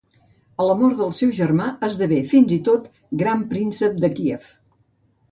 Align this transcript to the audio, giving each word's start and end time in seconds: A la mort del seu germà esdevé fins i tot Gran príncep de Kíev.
A 0.63 0.65
la 0.67 0.75
mort 0.77 0.95
del 1.01 1.11
seu 1.17 1.33
germà 1.39 1.67
esdevé 1.87 2.17
fins 2.31 2.53
i 2.55 2.57
tot 2.69 2.87
Gran 3.23 3.43
príncep 3.53 4.01
de 4.07 4.11
Kíev. 4.21 4.49